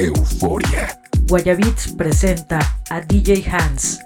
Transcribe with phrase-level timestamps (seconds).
[0.00, 0.98] Euforia.
[1.26, 2.58] Guayabits presenta
[2.90, 4.00] a DJ Hans.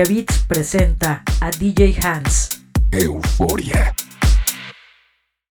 [0.00, 2.48] Guayabits presenta a DJ Hans.
[2.90, 3.99] Euforia.